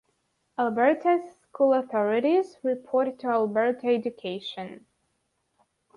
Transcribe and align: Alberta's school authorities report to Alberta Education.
Alberta's 0.57 1.21
school 1.43 1.75
authorities 1.75 2.57
report 2.63 3.19
to 3.19 3.27
Alberta 3.27 3.85
Education. 3.85 4.87